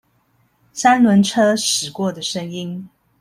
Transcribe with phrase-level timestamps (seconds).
[0.73, 2.89] 三輪車駛過的聲音